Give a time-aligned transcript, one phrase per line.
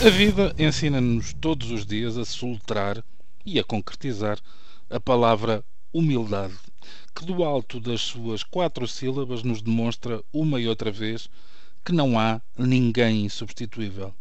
[0.00, 3.04] A vida ensina-nos todos os dias a soltar
[3.44, 4.38] e a concretizar
[4.88, 6.54] a palavra humildade,
[7.12, 11.28] que do alto das suas quatro sílabas nos demonstra uma e outra vez
[11.84, 14.14] que não há ninguém insubstituível.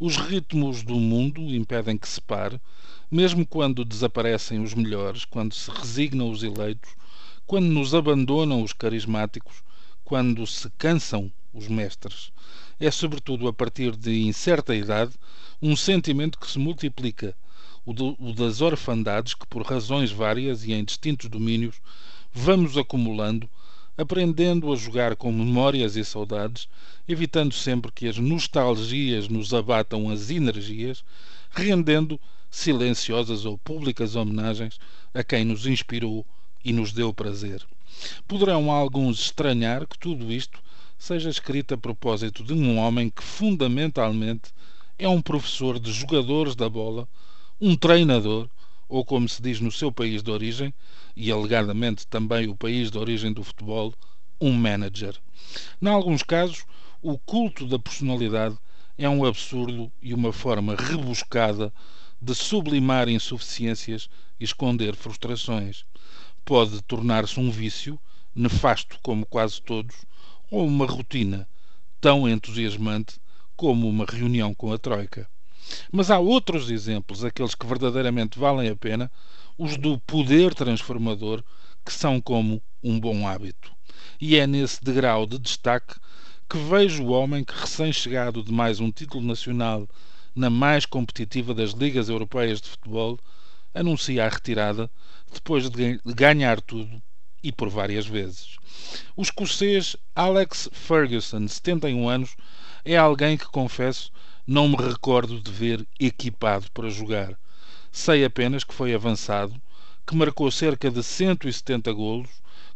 [0.00, 2.60] Os ritmos do mundo impedem que se pare,
[3.08, 6.90] mesmo quando desaparecem os melhores, quando se resignam os eleitos,
[7.46, 9.62] quando nos abandonam os carismáticos,
[10.04, 12.32] quando se cansam os mestres
[12.82, 15.12] é, sobretudo a partir de incerta idade,
[15.62, 17.32] um sentimento que se multiplica,
[17.86, 21.76] o, o das orfandades que, por razões várias e em distintos domínios,
[22.32, 23.48] vamos acumulando,
[23.96, 26.68] aprendendo a jogar com memórias e saudades,
[27.06, 31.04] evitando sempre que as nostalgias nos abatam as energias,
[31.52, 32.18] rendendo
[32.50, 34.80] silenciosas ou públicas homenagens
[35.14, 36.26] a quem nos inspirou
[36.64, 37.62] e nos deu prazer.
[38.26, 40.60] Poderão alguns estranhar que tudo isto
[41.02, 44.52] seja escrita a propósito de um homem que fundamentalmente
[44.96, 47.08] é um professor de jogadores da bola,
[47.60, 48.48] um treinador,
[48.88, 50.72] ou como se diz no seu país de origem,
[51.16, 53.92] e alegadamente também o país de origem do futebol,
[54.40, 55.16] um manager.
[55.82, 56.64] Em alguns casos,
[57.02, 58.56] o culto da personalidade
[58.96, 61.74] é um absurdo e uma forma rebuscada
[62.20, 64.08] de sublimar insuficiências
[64.38, 65.84] e esconder frustrações.
[66.44, 67.98] Pode tornar-se um vício,
[68.36, 69.96] nefasto como quase todos,
[70.52, 71.48] ou uma rotina
[71.98, 73.18] tão entusiasmante
[73.56, 75.26] como uma reunião com a Troika.
[75.90, 79.10] Mas há outros exemplos, aqueles que verdadeiramente valem a pena,
[79.56, 81.42] os do poder transformador,
[81.82, 83.72] que são como um bom hábito.
[84.20, 85.94] E é nesse degrau de destaque
[86.50, 89.88] que vejo o homem que, recém-chegado de mais um título nacional
[90.34, 93.18] na mais competitiva das ligas europeias de futebol,
[93.72, 94.90] anuncia a retirada
[95.32, 97.02] depois de ganhar tudo
[97.42, 98.56] e por várias vezes.
[99.16, 102.36] O escocês Alex Ferguson, 71 anos,
[102.84, 104.12] é alguém que, confesso,
[104.46, 107.38] não me recordo de ver equipado para jogar.
[107.90, 109.60] Sei apenas que foi avançado,
[110.06, 112.30] que marcou cerca de 170 golos,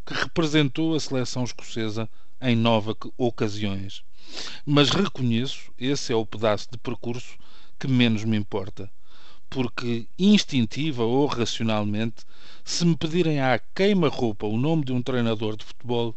[0.05, 2.09] que representou a seleção escocesa
[2.41, 4.05] em nove ocasiões.
[4.65, 7.37] Mas reconheço, esse é o pedaço de percurso
[7.79, 8.91] que menos me importa
[9.49, 12.25] porque instintiva ou racionalmente,
[12.65, 16.15] se me pedirem à queima-roupa o nome de um treinador de futebol,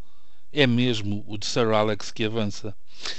[0.51, 2.75] é mesmo o de Sir Alex que avança.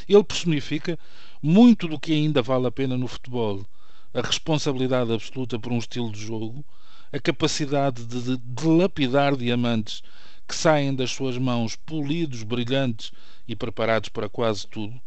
[0.09, 0.99] Ele personifica
[1.43, 3.65] muito do que ainda vale a pena no futebol:
[4.13, 6.65] a responsabilidade absoluta por um estilo de jogo,
[7.13, 10.03] a capacidade de dilapidar diamantes
[10.47, 13.13] que saem das suas mãos polidos, brilhantes
[13.47, 15.01] e preparados para quase tudo,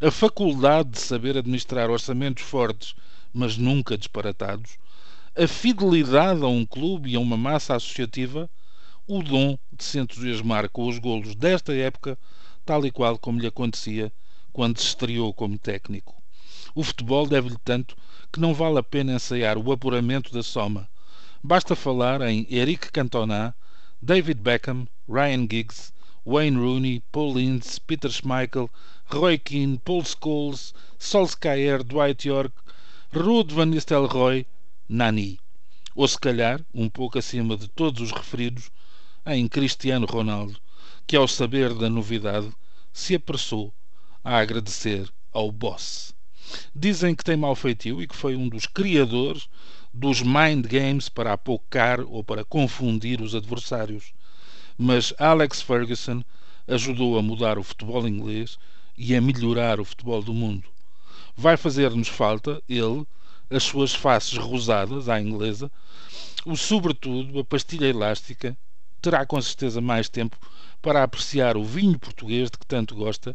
[0.00, 2.94] a faculdade de saber administrar orçamentos fortes
[3.32, 4.78] mas nunca disparatados,
[5.36, 8.50] a fidelidade a um clube e a uma massa associativa,
[9.06, 12.18] o dom de se entusiasmar com os golos desta época,
[12.64, 14.12] tal e qual como lhe acontecia
[14.52, 16.14] quando se estreou como técnico.
[16.74, 17.96] O futebol deve-lhe tanto
[18.32, 20.88] que não vale a pena ensaiar o apuramento da soma.
[21.42, 23.54] Basta falar em Eric Cantona,
[24.02, 25.92] David Beckham, Ryan Giggs,
[26.24, 28.70] Wayne Rooney, Paul Ince, Peter Schmeichel,
[29.10, 32.52] Roy Keane, Paul Scholes, Solskjaer, Dwight York,
[33.12, 34.46] Rude Van Nistelrooy,
[34.88, 35.40] Nani.
[35.96, 38.70] Ou se calhar, um pouco acima de todos os referidos,
[39.26, 40.56] em Cristiano Ronaldo,
[41.08, 42.48] que ao saber da novidade
[42.92, 43.74] se apressou
[44.22, 46.14] a agradecer ao boss.
[46.72, 49.48] Dizem que tem mau feitio e que foi um dos criadores
[49.92, 54.12] dos mind games para apocar ou para confundir os adversários.
[54.78, 56.22] Mas Alex Ferguson
[56.68, 58.56] ajudou a mudar o futebol inglês
[58.96, 60.68] e a melhorar o futebol do mundo.
[61.42, 63.06] Vai fazer-nos falta, ele,
[63.48, 65.72] as suas faces rosadas, à inglesa,
[66.44, 68.54] o sobretudo, a pastilha elástica,
[69.00, 70.38] terá com certeza mais tempo
[70.82, 73.34] para apreciar o vinho português de que tanto gosta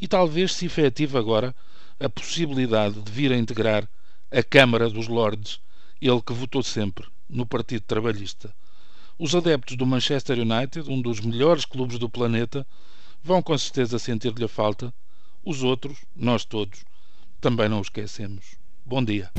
[0.00, 1.54] e talvez se efetive agora
[2.00, 3.88] a possibilidade de vir a integrar
[4.32, 5.60] a Câmara dos Lordes,
[6.02, 8.52] ele que votou sempre no Partido Trabalhista.
[9.16, 12.66] Os adeptos do Manchester United, um dos melhores clubes do planeta,
[13.22, 14.92] vão com certeza sentir-lhe a falta.
[15.44, 16.84] Os outros, nós todos,
[17.44, 18.56] também não o esquecemos.
[18.86, 19.30] Bom dia.